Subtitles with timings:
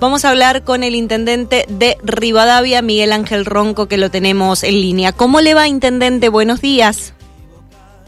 [0.00, 4.74] Vamos a hablar con el intendente de Rivadavia, Miguel Ángel Ronco, que lo tenemos en
[4.74, 5.10] línea.
[5.12, 6.28] ¿Cómo le va, intendente?
[6.28, 7.14] Buenos días.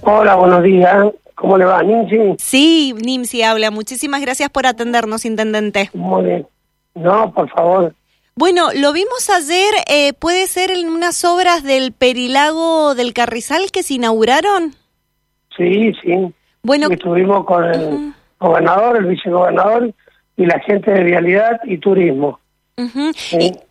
[0.03, 1.06] Hola, buenos días.
[1.34, 2.37] ¿Cómo le va, Nimsi?
[2.38, 3.72] Sí, Nimsi habla.
[3.72, 5.90] Muchísimas gracias por atendernos, intendente.
[5.92, 6.46] Muy bien.
[6.95, 7.92] No, por favor.
[8.36, 13.82] Bueno, lo vimos ayer, eh, ¿puede ser en unas obras del Perilago del Carrizal que
[13.82, 14.76] se inauguraron?
[15.56, 16.32] Sí, sí.
[16.62, 19.92] Bueno, estuvimos con el gobernador, el vicegobernador
[20.41, 22.40] y la gente de Vialidad y Turismo.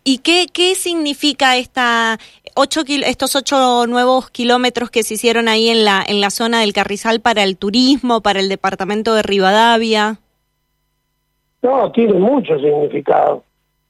[0.04, 2.16] ¿Y, qué, qué significa esta
[2.54, 6.72] ocho estos ocho nuevos kilómetros que se hicieron ahí en la, en la zona del
[6.72, 10.20] Carrizal para el turismo, para el departamento de Rivadavia?
[11.60, 13.42] No, tiene mucho significado.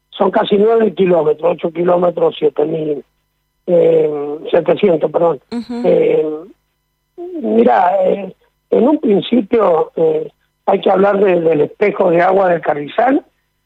[0.09, 3.05] Son casi nueve kilómetros, ocho kilómetros, siete mil,
[3.67, 4.11] eh,
[4.51, 5.39] setecientos, perdón.
[5.85, 6.27] eh,
[7.43, 8.35] mira, eh,
[8.71, 10.33] en un principio eh,
[10.71, 13.25] hay que hablar del espejo de agua del Carrizal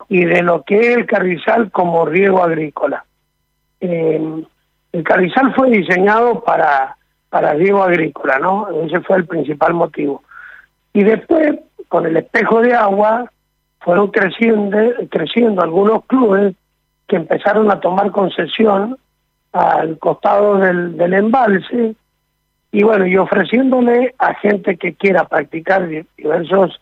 [0.08, 3.04] y de lo que es el Carrizal como riego agrícola.
[3.80, 4.42] Eh,
[4.92, 6.96] el Carrizal fue diseñado para,
[7.28, 8.69] para riego agrícola, ¿no?
[8.86, 10.22] Ese fue el principal motivo.
[10.94, 13.30] Y después, con el espejo de agua,
[13.80, 14.78] fueron creciendo,
[15.11, 16.55] creciendo algunos clubes
[17.06, 18.96] que empezaron a tomar concesión
[19.52, 21.94] al costado del, del embalse
[22.72, 26.80] y bueno, y ofreciéndole a gente que quiera practicar diversos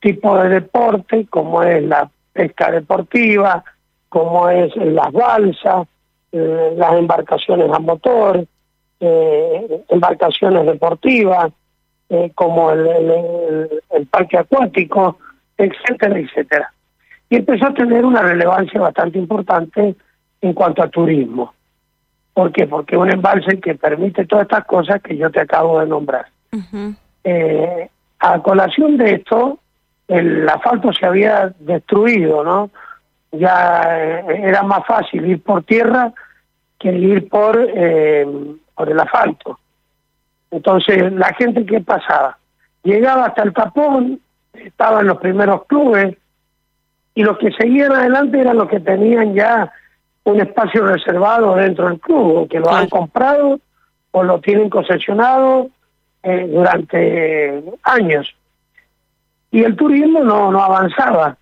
[0.00, 3.62] tipos de deporte, como es la pesca deportiva,
[4.08, 5.86] como es las balsas,
[6.32, 8.44] eh, las embarcaciones a motor,
[9.00, 11.52] eh, embarcaciones deportivas,
[12.08, 15.18] eh, como el, el, parque acuático,
[15.56, 16.72] etcétera, etcétera.
[17.28, 19.94] Y empezó a tener una relevancia bastante importante
[20.40, 21.54] en cuanto a turismo.
[22.34, 22.66] ¿Por qué?
[22.66, 26.26] Porque un embalse que permite todas estas cosas que yo te acabo de nombrar.
[28.18, 29.58] a colación de esto,
[30.10, 32.70] el asfalto se había destruido, ¿no?
[33.30, 36.12] Ya eh, era más fácil ir por tierra
[36.78, 38.26] que ir por, eh,
[38.74, 39.60] por el asfalto.
[40.50, 42.38] Entonces, la gente que pasaba,
[42.82, 44.20] llegaba hasta el tapón,
[44.52, 46.16] estaban los primeros clubes,
[47.14, 49.70] y los que seguían adelante eran los que tenían ya
[50.24, 53.60] un espacio reservado dentro del club, que lo han comprado
[54.10, 55.68] o lo tienen concesionado
[56.24, 58.34] eh, durante años
[59.50, 61.36] y el turismo no, no avanzaba.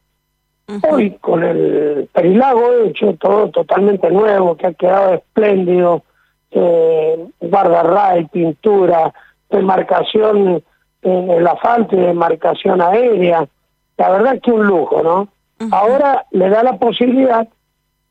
[0.90, 6.02] Hoy con el Perilago hecho todo totalmente nuevo, que ha quedado espléndido,
[6.50, 9.12] eh, guardarray, pintura,
[9.48, 10.62] demarcación
[11.02, 13.48] en el asfalto y demarcación aérea,
[13.96, 15.28] la verdad que un lujo, ¿no?
[15.72, 17.48] Ahora le da la posibilidad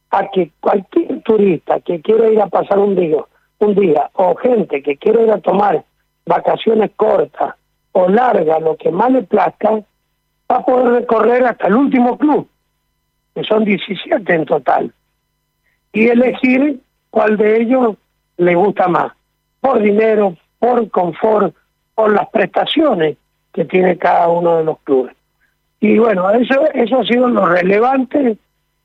[0.10, 3.24] a que cualquier turista que quiera ir a pasar un día,
[3.60, 5.84] un día, o gente que quiera ir a tomar
[6.26, 7.56] vacaciones cortas
[7.98, 12.48] o larga, lo que más le plazca, va a poder recorrer hasta el último club,
[13.34, 14.94] que son 17 en total,
[15.92, 17.96] y elegir cuál de ellos
[18.38, 19.14] le gusta más,
[19.60, 21.56] por dinero, por confort,
[21.96, 23.18] por las prestaciones
[23.52, 25.16] que tiene cada uno de los clubes.
[25.80, 28.38] Y bueno, eso, eso ha sido lo relevante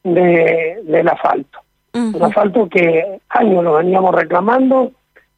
[0.04, 1.58] de, del asfalto.
[1.92, 4.92] Un asfalto que años lo veníamos reclamando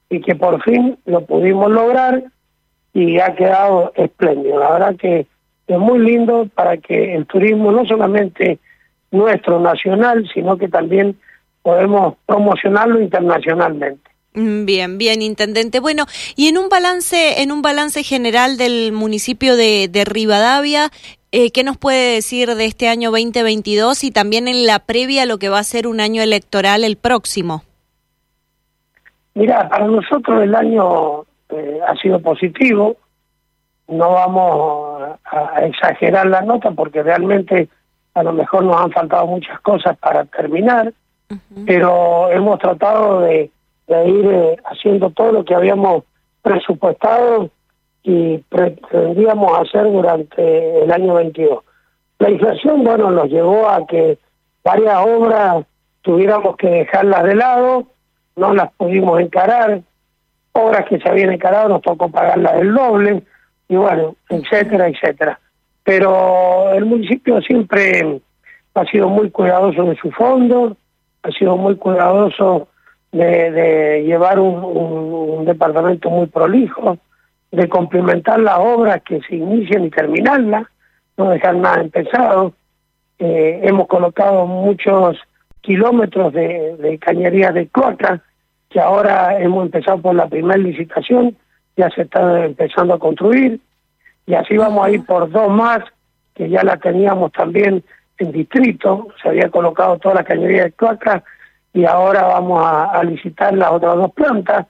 [0.08, 2.22] y que por fin lo pudimos lograr
[2.94, 4.60] y ha quedado espléndido.
[4.60, 5.26] La verdad que
[5.66, 8.58] es muy lindo para que el turismo no solamente
[9.10, 11.16] nuestro nacional, sino que también
[11.62, 14.10] podemos promocionarlo internacionalmente.
[14.34, 15.80] Mm, bien, bien, intendente.
[15.80, 16.06] Bueno,
[16.36, 20.90] y en un balance, en un balance general del municipio de, de Rivadavia,
[21.32, 25.26] eh, ¿qué nos puede decir de este año 2022 y también en la previa a
[25.26, 27.64] lo que va a ser un año electoral el próximo?
[29.34, 31.24] Mira, para nosotros el año
[31.56, 32.96] eh, ha sido positivo.
[33.88, 37.68] No vamos a, exagerar la nota porque realmente
[38.14, 40.92] a lo mejor nos han faltado muchas cosas para terminar,
[41.66, 43.50] pero hemos tratado de,
[43.88, 46.04] ir eh, haciendo todo lo que habíamos
[46.42, 47.50] presupuestado
[48.02, 51.64] y pretendíamos hacer durante el año 22.
[52.18, 54.18] La inflación, bueno, nos llevó a que
[54.62, 55.64] varias obras
[56.02, 57.86] tuviéramos que dejarlas de lado,
[58.36, 59.82] no las pudimos encarar,
[60.54, 63.22] obras que se habían encarado nos tocó pagarlas del doble,
[63.68, 65.38] y bueno, etcétera, etcétera.
[65.82, 68.20] Pero el municipio siempre
[68.74, 70.76] ha sido muy cuidadoso de su fondo,
[71.22, 72.68] ha sido muy cuidadoso
[73.12, 76.96] de, llevar un, departamento muy prolijo,
[77.50, 80.66] de complementar las obras que se inician y terminarlas,
[81.16, 82.54] no dejar nada empezado.
[83.18, 85.18] Eh, hemos colocado muchos
[85.60, 88.22] kilómetros de, de cañerías de cloaca,
[88.74, 91.36] que ahora hemos empezado por la primera licitación
[91.76, 93.60] ya se está empezando a construir
[94.26, 95.78] y así vamos a ir por dos más
[96.34, 97.84] que ya la teníamos también
[98.18, 101.22] en distrito, se había colocado toda la cañería de cloacas
[101.72, 104.66] y ahora vamos a, licitar las otras dos plantas,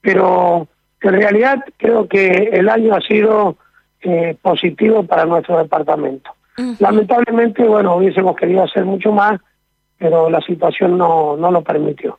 [0.00, 0.68] pero
[1.00, 3.56] en realidad creo que el año ha sido
[4.02, 6.30] eh, positivo para nuestro departamento.
[6.78, 9.40] Lamentablemente, bueno, hubiésemos querido hacer mucho más,
[9.98, 12.16] pero la situación no, no lo permitió.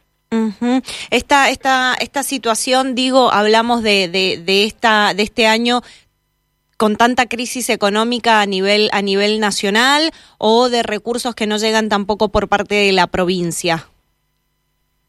[1.09, 5.81] Esta, esta, esta situación, digo, hablamos de, de, de, esta, de este año
[6.81, 11.89] con tanta crisis económica a nivel, a nivel nacional o de recursos que no llegan
[11.89, 13.85] tampoco por parte de la provincia?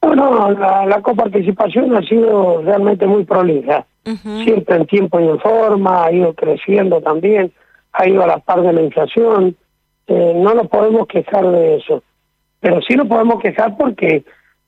[0.03, 3.87] No, no, la, coparticipación ha sido realmente muy prolija.
[4.05, 7.51] Siempre en tiempo y en forma, ha ido creciendo también,
[7.93, 9.57] ha ido a la par de la inflación.
[10.09, 12.03] Eh, no nos podemos quejar de eso.
[12.61, 14.25] Pero sí nos podemos quejar porque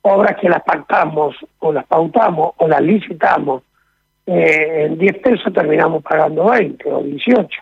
[0.06, 3.62] obras que las pactamos o las pautamos o las licitamos
[4.26, 7.60] eh, en 10 pesos terminamos pagando 20 o 18.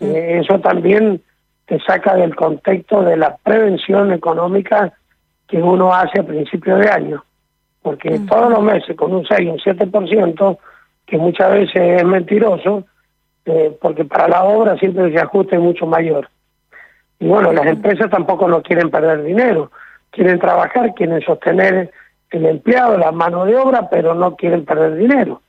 [0.00, 1.22] Eh, eso también
[1.66, 4.92] te saca del contexto de la prevención económica
[5.46, 7.24] que uno hace a principio de año,
[7.80, 10.58] porque todos los meses con un 6, un 7%,
[11.06, 12.84] que muchas veces es mentiroso,
[13.46, 16.28] eh, porque para la obra siempre se ajuste mucho mayor.
[17.18, 19.70] Y bueno, las empresas tampoco no quieren perder dinero,
[20.10, 21.90] quieren trabajar, quieren sostener
[22.30, 25.40] el empleado, la mano de obra, pero no quieren perder dinero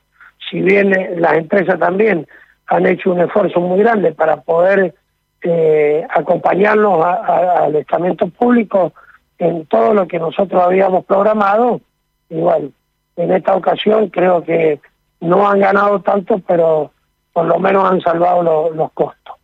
[0.50, 2.28] si bien eh, las empresas también
[2.68, 4.94] han hecho un esfuerzo muy grande para poder
[5.42, 8.94] eh, acompañarnos al estamento público
[9.38, 11.82] en todo lo que nosotros habíamos programado,
[12.30, 12.72] igual,
[13.16, 14.80] en esta ocasión creo que
[15.22, 16.92] no han ganado tanto, pero
[17.34, 19.36] por lo menos han salvado los costos.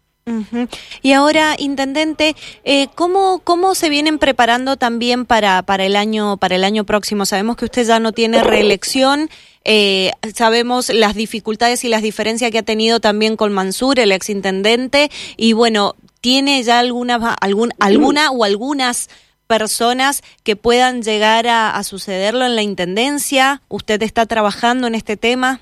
[1.03, 6.55] Y ahora, intendente, eh, ¿cómo, ¿cómo se vienen preparando también para, para, el año, para
[6.55, 7.27] el año próximo?
[7.27, 9.29] Sabemos que usted ya no tiene reelección,
[9.65, 15.11] eh, sabemos las dificultades y las diferencias que ha tenido también con Mansur, el exintendente,
[15.37, 19.09] y bueno, ¿tiene ya alguna, algún, alguna o algunas
[19.45, 23.61] personas que puedan llegar a, sucederlo en la intendencia?
[23.69, 25.61] ¿Usted está trabajando en este tema?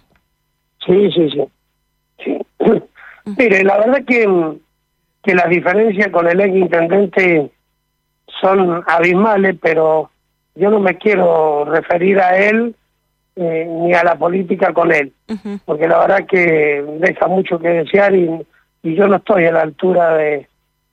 [0.86, 1.42] Sí, sí, sí.
[2.24, 2.38] sí.
[3.26, 4.58] Mire, la verdad que,
[5.24, 7.52] que las diferencias con el ex intendente
[8.42, 10.10] son abismales, pero
[10.56, 12.76] yo no me quiero referir a él
[13.36, 15.14] eh, ni a la política con él,
[15.66, 18.30] porque la verdad que deja mucho que desear y,
[18.84, 20.48] y yo no estoy a la altura de,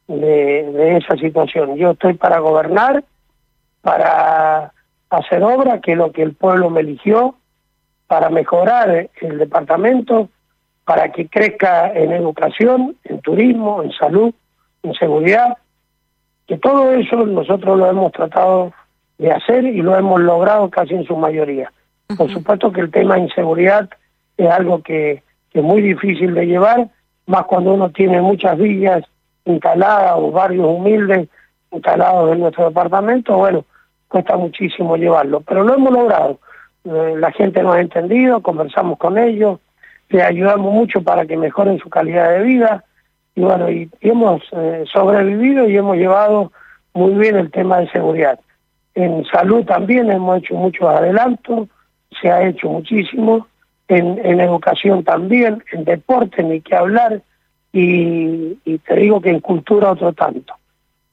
[0.06, 1.76] de, de, esa situación.
[1.76, 3.05] Yo estoy para gobernar,
[3.83, 4.73] para
[5.11, 7.35] hacer obra, que es lo que el pueblo me eligió,
[8.06, 10.31] para mejorar el departamento
[10.91, 14.35] para que crezca en educación, en turismo, en salud,
[14.83, 15.57] en seguridad,
[16.49, 18.73] que todo eso nosotros lo hemos tratado
[19.17, 21.71] de hacer y lo hemos logrado casi en su mayoría.
[22.19, 23.89] Por supuesto que el tema de inseguridad
[24.37, 25.23] es algo que,
[25.53, 26.89] es muy difícil de llevar,
[27.27, 29.05] más cuando uno tiene muchas villas
[29.45, 31.29] instaladas o barrios humildes
[31.71, 33.65] instalados en nuestro departamento, bueno,
[34.09, 36.41] cuesta muchísimo llevarlo, pero lo hemos logrado.
[36.83, 39.61] Eh, la gente nos ha entendido, conversamos con ellos,
[40.11, 42.85] le ayudamos mucho para que mejoren su calidad de vida
[43.35, 46.53] y bueno, y, hemos eh, sobrevivido y hemos llevado
[46.93, 48.39] muy bien el tema de seguridad.
[48.95, 51.69] En salud también hemos hecho muchos adelantos,
[52.21, 53.47] se ha hecho muchísimo,
[53.87, 57.23] en, en educación también, en deporte ni que hablar,
[57.73, 60.55] y, y te digo que en cultura otro tanto.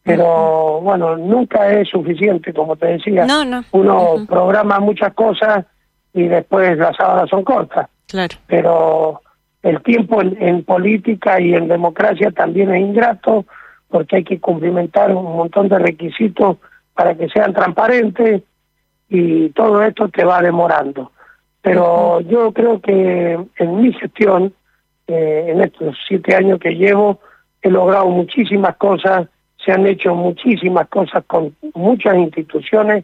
[0.04, 3.26] Pero bueno, nunca es suficiente, como te decía.
[3.26, 3.64] No, no.
[3.72, 5.66] Uno programa muchas cosas
[6.14, 7.90] y después las horas son cortas.
[8.08, 8.38] Claro.
[8.48, 9.22] Pero
[9.64, 13.46] el tiempo en, política y en democracia también es ingrato
[13.90, 16.58] porque hay que cumplimentar un montón de requisitos
[16.94, 18.44] para que sean transparentes
[19.10, 21.12] y todo esto te va demorando.
[21.62, 24.54] Pero yo creo que en mi gestión,
[25.08, 27.20] eh, en estos siete años que llevo,
[27.62, 29.28] he logrado muchísimas cosas,
[29.64, 33.04] se han hecho muchísimas cosas con muchas instituciones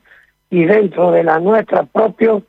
[0.50, 2.42] y dentro de la nuestra propia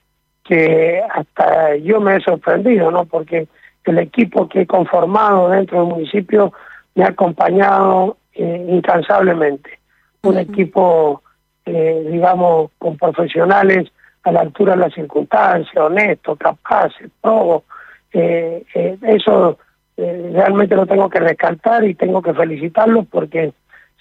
[0.44, 3.06] que hasta yo me he sorprendido, ¿no?
[3.06, 3.48] Porque
[3.84, 6.52] el equipo que he conformado dentro del municipio
[6.94, 9.78] me ha acompañado eh, incansablemente.
[10.22, 11.22] Un equipo,
[11.64, 13.90] eh, digamos, con profesionales
[14.22, 17.64] a la altura de las circunstancias, honestos, capaces, probos.
[18.12, 18.64] Eh,
[19.02, 19.58] eso
[19.96, 23.52] realmente lo tengo que rescatar y tengo que felicitarlos porque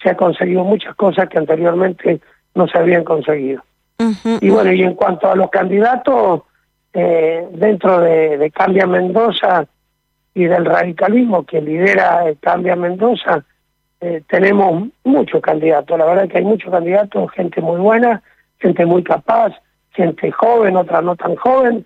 [0.01, 2.19] se ha conseguido muchas cosas que anteriormente
[2.55, 3.63] no se habían conseguido.
[4.41, 6.41] Y bueno, y en cuanto a los candidatos,
[6.93, 9.65] eh, dentro de, Cambia Mendoza
[10.33, 13.43] y del radicalismo que lidera Cambia Mendoza,
[14.01, 15.97] eh, tenemos muchos candidatos.
[15.97, 18.21] La verdad es que hay muchos candidatos, gente muy buena,
[18.59, 19.53] gente muy capaz,
[19.91, 21.85] gente joven, otra no tan joven,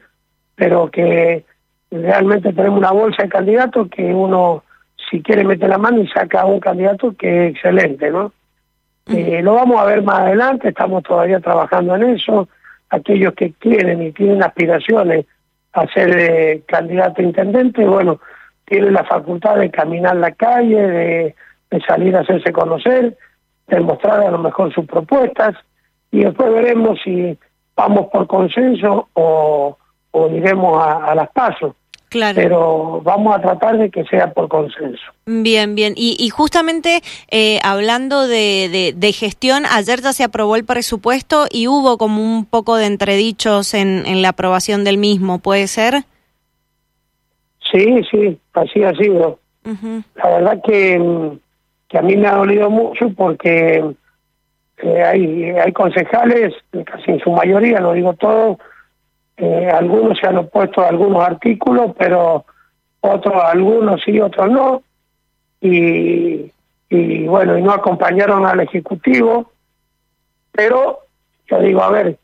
[0.55, 1.45] pero que
[1.91, 4.63] realmente tenemos una bolsa de candidatos que uno,
[5.09, 8.33] si quiere, mete la mano y saca a un candidato que es excelente, ¿no?
[9.09, 12.49] Eh, lo vamos a ver más adelante, estamos todavía trabajando en eso.
[12.89, 15.25] Aquellos que quieren y tienen aspiraciones
[15.73, 18.19] a ser eh, candidato a intendente, bueno,
[18.65, 21.35] tienen la facultad de caminar la calle, de,
[21.85, 23.17] salir a hacerse conocer,
[23.67, 25.55] de mostrar a lo mejor sus propuestas
[26.11, 27.37] y después veremos si
[27.75, 29.77] vamos por consenso o,
[30.11, 31.75] o iremos a las pasos.
[32.09, 32.35] Claro.
[32.35, 35.03] Pero vamos a tratar de que sea por consenso.
[35.25, 35.93] Bien, bien.
[35.97, 41.97] Y, justamente eh, hablando de, de, gestión, ayer ya se aprobó el presupuesto y hubo
[41.97, 46.05] como un poco de entredichos en, en la aprobación del mismo, ¿puede ser?
[47.71, 49.39] Sí, sí, así ha sido.
[50.15, 51.37] La verdad que,
[51.89, 53.83] que a mí me ha dolido mucho porque
[54.77, 56.53] eh, hay, hay concejales,
[56.85, 58.59] casi en su mayoría, lo digo todo,
[59.37, 62.45] eh, algunos se han opuesto a algunos artículos, pero
[63.01, 64.81] otros, algunos sí, otros no.
[65.61, 66.51] Y,
[66.89, 69.51] y bueno, y no acompañaron al Ejecutivo.
[70.51, 70.99] Pero
[71.49, 72.17] yo digo, a ver,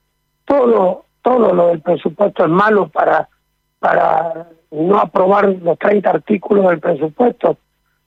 [0.45, 3.29] todo, todo lo del presupuesto es malo para,
[3.77, 7.57] para no aprobar los 30 artículos del presupuesto.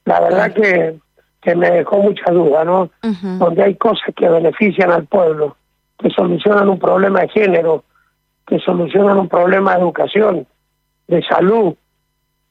[0.04, 0.98] La verdad que,
[1.40, 2.90] que me dejó mucha duda, ¿no?
[3.38, 5.56] Donde hay cosas que benefician al pueblo,
[5.98, 7.84] que solucionan un problema de género,
[8.46, 10.46] que solucionan un problema de educación,
[11.08, 11.74] de salud,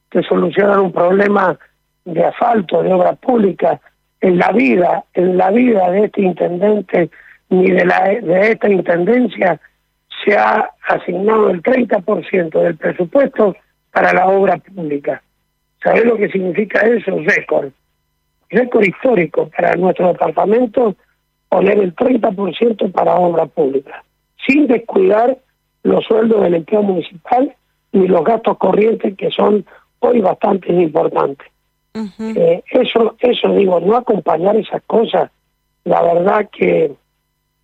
[0.09, 1.57] que solucionan un problema
[2.03, 3.79] de asfalto, de obra pública,
[4.21, 7.09] en la vida, en la vida de este intendente
[7.49, 9.59] ni de, la, de esta intendencia
[10.23, 13.55] se ha asignado el 30% del presupuesto
[13.91, 15.21] para la obra pública.
[15.83, 17.17] ¿Sabés lo que significa eso?
[17.19, 17.71] Récord.
[18.49, 20.95] Récord histórico para nuestro departamento
[21.49, 24.03] poner el 30% para obra pública,
[24.47, 25.37] sin descuidar
[25.85, 27.55] los sueldos del empleo municipal
[27.91, 29.65] ni los gastos corrientes que son
[29.99, 31.47] hoy bastante importantes.
[32.19, 35.31] Eh, eso, eso digo, no acompañar esas cosas,
[35.85, 36.91] la verdad que,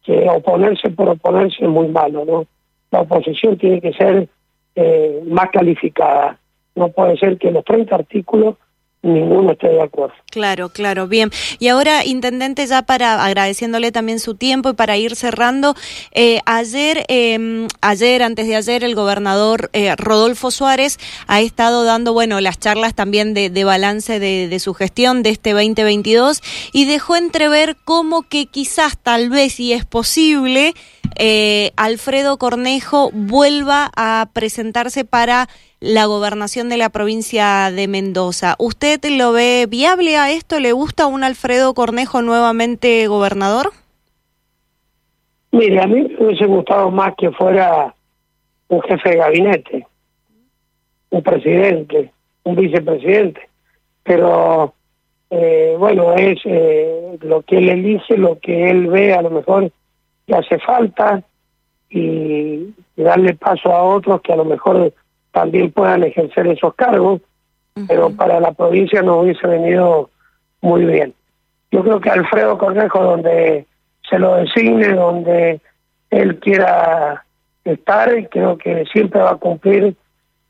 [0.03, 2.45] que oponerse por oponerse es muy malo, ¿no?
[2.91, 4.29] La oposición tiene que ser
[4.75, 6.37] eh, más calificada.
[6.75, 8.55] No puede ser que los 30 artículos
[9.03, 10.13] ninguno esté de acuerdo.
[10.29, 11.31] Claro, claro, bien.
[11.59, 15.75] Y ahora, intendente, ya para agradeciéndole también su tiempo y para ir cerrando,
[16.11, 22.13] eh, ayer, eh, ayer, antes de ayer, el gobernador eh, Rodolfo Suárez ha estado dando,
[22.13, 26.41] bueno, las charlas también de, de balance de, de, su gestión de este 2022
[26.71, 30.73] y dejó entrever cómo que quizás, tal vez, si es posible,
[31.15, 35.49] eh, Alfredo Cornejo vuelva a presentarse para
[35.81, 38.55] la gobernación de la provincia de Mendoza.
[38.59, 40.59] ¿Usted lo ve viable a esto?
[40.59, 43.71] ¿Le gusta un Alfredo Cornejo nuevamente gobernador?
[45.51, 47.93] Mire, a mí me hubiese gustado más que fuera
[48.69, 49.87] un jefe de gabinete,
[51.09, 52.11] un presidente,
[52.43, 53.49] un vicepresidente,
[54.03, 54.75] pero
[55.31, 59.71] eh, bueno, es eh, lo que él elige, lo que él ve a lo mejor
[60.27, 61.23] que hace falta
[61.89, 64.93] y darle paso a otros que a lo mejor
[65.31, 67.21] también puedan ejercer esos cargos,
[67.87, 70.09] pero para la provincia nos hubiese venido
[70.61, 71.13] muy bien.
[71.71, 73.65] Yo creo que Alfredo Cornejo, donde
[74.09, 75.61] se lo designe, donde
[76.09, 77.23] él quiera
[77.63, 79.95] estar, creo que siempre va a cumplir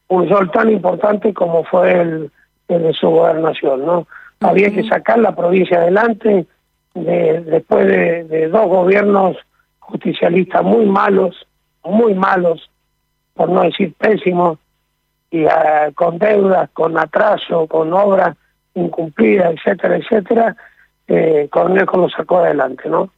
[0.08, 2.32] un rol tan importante como fue el,
[2.68, 4.08] de su gobernación, ¿no?
[4.40, 6.48] Había que sacar la provincia adelante
[6.96, 9.38] de, después de, de dos gobiernos
[9.80, 11.48] justicialistas muy malos,
[11.84, 12.70] muy malos,
[13.34, 14.58] por no decir pésimos,
[15.32, 18.36] y uh, con deudas, con atraso, con obras
[18.76, 20.56] incumplidas, etcétera, etcétera,
[21.08, 23.10] eh, Cornejo lo sacó adelante, ¿no?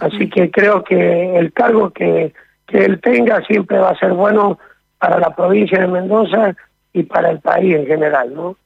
[0.00, 2.34] Así que creo que el cargo que,
[2.66, 4.58] que él tenga siempre va a ser bueno
[4.98, 6.54] para la provincia de Mendoza
[6.92, 8.56] y para el país en general, ¿no?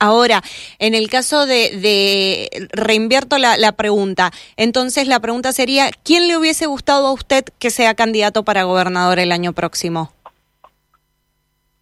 [0.00, 0.42] Ahora,
[0.78, 6.36] en el caso de, de reinvierto la, la, pregunta, entonces la pregunta sería, ¿quién le
[6.36, 10.12] hubiese gustado a usted que sea candidato para gobernador el año próximo?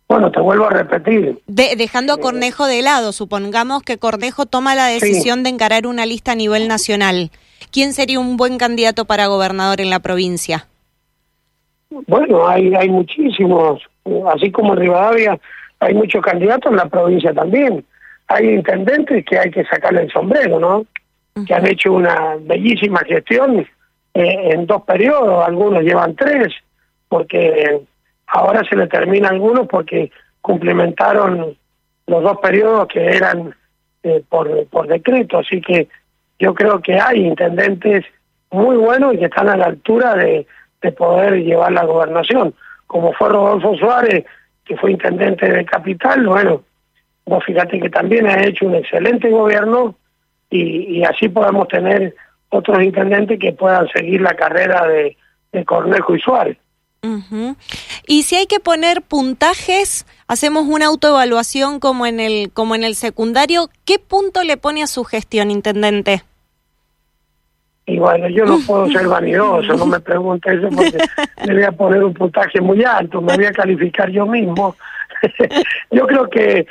[0.09, 1.41] Bueno, te vuelvo a repetir.
[1.47, 6.33] dejando a Cornejo de lado, supongamos que Cornejo toma la decisión de encarar una lista
[6.33, 7.31] a nivel nacional.
[7.73, 10.67] ¿Quién sería un buen candidato para gobernador en la provincia?
[12.07, 13.83] Bueno, hay, hay muchísimos,
[14.33, 15.39] así como en Rivadavia
[15.81, 17.85] hay muchos candidatos en la provincia también.
[18.29, 20.87] Hay intendentes que hay que sacarle el sombrero, ¿no?
[21.47, 23.67] Que han hecho una bellísima gestión
[24.15, 26.55] eh, en dos periodos, algunos llevan tres,
[27.09, 27.83] porque
[28.27, 31.57] Ahora se le termina algunos porque complementaron
[32.07, 33.55] los dos periodos que eran
[34.03, 35.89] eh, por, por decreto, así que
[36.39, 38.05] yo creo que hay intendentes
[38.51, 40.47] muy buenos y que están a la altura de,
[40.83, 42.55] de poder llevar la gobernación,
[42.87, 44.25] como fue Rodolfo Suárez,
[44.65, 46.63] que fue intendente de Capital, bueno,
[47.27, 49.95] vos fíjate que también ha hecho un excelente gobierno
[50.51, 52.15] y, y así podemos tener
[52.51, 55.17] otros intendentes que puedan seguir la carrera de,
[55.53, 56.59] de Cornejo y Suárez.
[58.07, 62.95] Y si hay que poner puntajes, hacemos una autoevaluación como en el como en el
[62.95, 66.23] secundario, ¿qué punto le pone a su gestión, intendente?
[67.87, 70.99] Y bueno, yo no puedo ser vanidoso, no me pregunte eso porque
[71.45, 74.77] le voy a poner un puntaje muy alto, me voy a calificar yo mismo.
[75.91, 76.67] yo creo que,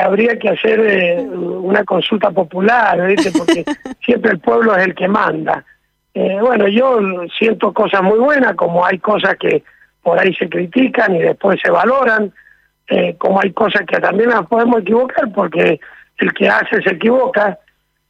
[0.00, 2.98] habría que hacer eh, una consulta popular,
[3.38, 3.64] porque
[4.04, 5.64] siempre el pueblo es el que manda.
[6.12, 6.98] Eh, bueno, yo
[7.38, 9.62] siento cosas muy buenas, como hay cosas que
[10.06, 12.32] por ahí se critican y después se valoran,
[12.86, 15.80] eh, como hay cosas que también las podemos equivocar, porque
[16.18, 17.58] el que hace se equivoca,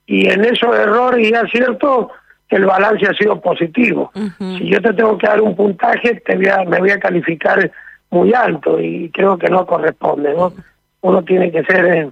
[0.05, 2.09] y en esos errores y aciertos
[2.51, 4.13] el balance ha sido positivo.
[4.59, 7.73] Si yo te tengo que dar un puntaje, te voy a, me voy a calificar
[8.11, 10.53] muy alto y creo que no corresponde, ¿no?
[11.01, 12.11] Uno tiene que ser eh,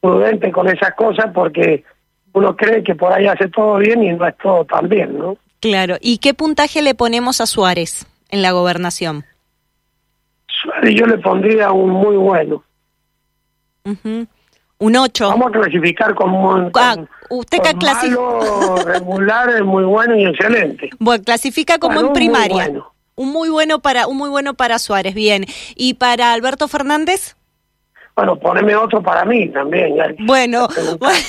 [0.00, 1.84] prudente con esas cosas porque
[2.32, 5.36] uno cree que por ahí hace todo bien y no es todo tan bien, ¿no?
[5.60, 5.96] Claro.
[6.00, 9.24] ¿Y qué puntaje le ponemos a Suárez en la gobernación?
[10.48, 12.62] Suárez yo le pondría un muy bueno.
[14.80, 15.28] Un 8.
[15.28, 16.96] Vamos a clasificar como, ah,
[17.30, 20.90] usted malo, regular, muy bueno y excelente.
[20.98, 22.70] Bueno, clasifica como en primaria.
[23.16, 25.46] Un muy bueno para un muy bueno para Suárez, bien.
[25.74, 27.37] ¿Y para Alberto Fernández?
[28.18, 29.94] Bueno, poneme otro para mí también.
[30.26, 30.66] Bueno,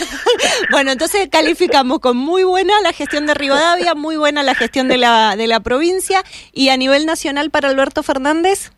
[0.72, 4.98] bueno, entonces calificamos con muy buena la gestión de Rivadavia, muy buena la gestión de
[4.98, 8.72] la de la provincia y a nivel nacional para Alberto Fernández.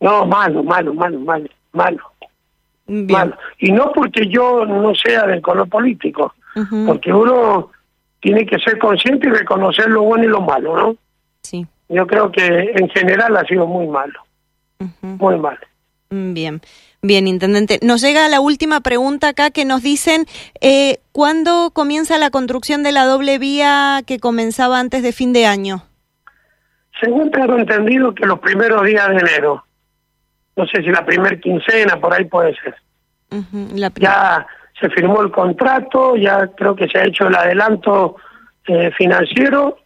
[0.00, 2.12] No, malo, malo, malo, malo, malo.
[3.58, 6.34] Y no porque yo no sea del color político,
[6.86, 7.70] porque uno
[8.20, 10.96] tiene que ser consciente y reconocer lo bueno y lo malo, ¿no?
[11.40, 11.66] Sí.
[11.88, 12.44] Yo creo que
[12.74, 14.20] en general ha sido muy malo,
[15.00, 15.60] muy malo.
[16.16, 16.60] Mm, bien,
[17.02, 17.78] bien, intendente.
[17.82, 20.26] Nos llega la última pregunta acá que nos dicen,
[20.60, 25.46] eh, ¿cuándo comienza la construcción de la doble vía que comenzaba antes de fin de
[25.46, 25.82] año?
[27.00, 29.66] Según tengo entendido que los primeros días de enero
[30.56, 32.74] no sé si la primer quincena, por ahí puede ser.
[33.96, 34.46] ya
[34.80, 38.16] se firmó el contrato, ya creo que se ha hecho el adelanto
[38.66, 39.78] eh, financiero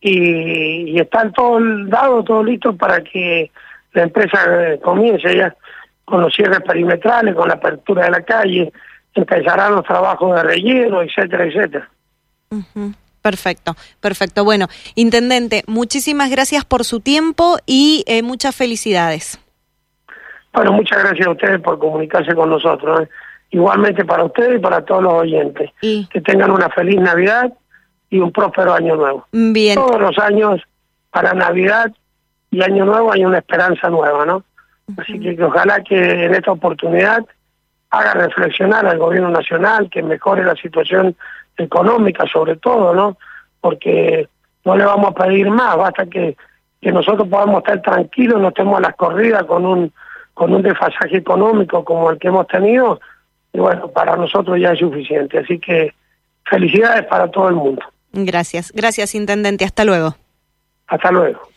[0.00, 3.50] y, está todo dado, todo listo para que
[3.92, 5.54] la empresa eh, comience ya
[6.04, 8.72] con los cierres perimetrales, con la apertura de la calle,
[9.14, 11.88] empezarán los trabajos de relleno, etcétera, etcétera.
[13.22, 14.44] Perfecto, perfecto.
[14.44, 19.38] Bueno, intendente, muchísimas gracias por su tiempo y eh, muchas felicidades.
[20.52, 23.02] Bueno, muchas gracias a ustedes por comunicarse con nosotros.
[23.02, 23.08] ¿eh?
[23.50, 25.70] Igualmente para ustedes y para todos los oyentes.
[25.80, 27.52] Que tengan una feliz Navidad
[28.08, 29.26] y un próspero año nuevo.
[29.32, 29.76] Bien.
[29.76, 30.60] Todos los años
[31.10, 31.92] para Navidad
[32.50, 34.44] y Año Nuevo hay una esperanza nueva, ¿no?
[34.98, 37.24] Así que, que ojalá que en esta oportunidad
[37.90, 41.16] haga reflexionar al gobierno nacional, que mejore la situación
[41.56, 43.16] económica sobre todo, ¿no?
[43.60, 44.28] Porque
[44.64, 46.36] no le vamos a pedir más, basta que,
[46.80, 49.92] que nosotros podamos estar tranquilos, no estemos a las corridas con un
[50.40, 52.98] con un desfasaje económico como el que hemos tenido,
[53.52, 55.38] y bueno, para nosotros ya es suficiente.
[55.38, 55.92] Así que
[56.44, 57.82] felicidades para todo el mundo.
[58.12, 59.66] Gracias, gracias, Intendente.
[59.66, 60.16] Hasta luego.
[60.86, 61.49] Hasta luego.